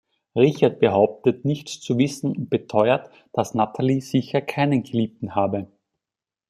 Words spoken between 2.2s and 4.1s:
und beteuert, dass Natalie